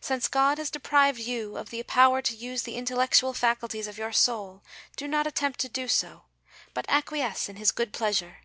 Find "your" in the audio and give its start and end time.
3.96-4.10